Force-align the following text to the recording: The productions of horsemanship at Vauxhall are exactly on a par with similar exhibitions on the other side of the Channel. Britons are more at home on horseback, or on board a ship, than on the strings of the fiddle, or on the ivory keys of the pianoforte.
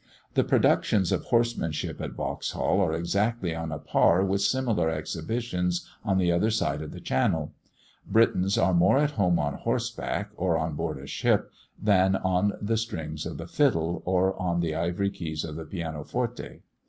The 0.33 0.43
productions 0.43 1.11
of 1.11 1.25
horsemanship 1.25 2.01
at 2.01 2.13
Vauxhall 2.13 2.81
are 2.81 2.91
exactly 2.91 3.53
on 3.53 3.71
a 3.71 3.77
par 3.77 4.25
with 4.25 4.41
similar 4.41 4.89
exhibitions 4.89 5.87
on 6.03 6.17
the 6.17 6.31
other 6.31 6.49
side 6.49 6.81
of 6.81 6.91
the 6.91 6.99
Channel. 6.99 7.53
Britons 8.07 8.57
are 8.57 8.73
more 8.73 8.97
at 8.97 9.11
home 9.11 9.37
on 9.37 9.53
horseback, 9.53 10.31
or 10.35 10.57
on 10.57 10.73
board 10.73 10.97
a 10.97 11.05
ship, 11.05 11.51
than 11.79 12.15
on 12.15 12.53
the 12.59 12.77
strings 12.77 13.27
of 13.27 13.37
the 13.37 13.45
fiddle, 13.45 14.01
or 14.03 14.35
on 14.41 14.59
the 14.61 14.73
ivory 14.73 15.11
keys 15.11 15.43
of 15.43 15.55
the 15.55 15.65
pianoforte. 15.65 16.63